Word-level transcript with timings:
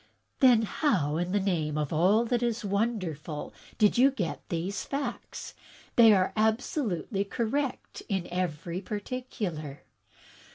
"Then 0.39 0.63
how 0.63 1.17
in 1.17 1.31
the 1.31 1.39
name 1.39 1.77
of 1.77 1.93
all 1.93 2.25
that 2.25 2.41
is 2.41 2.65
wonderful 2.65 3.53
did 3.77 3.99
you 3.99 4.09
get 4.09 4.41
these 4.49 4.83
facts? 4.83 5.53
They 5.95 6.11
are 6.11 6.33
absolutely 6.35 7.23
correct 7.23 8.01
in 8.09 8.25
every 8.31 8.81
particular." 8.81 9.83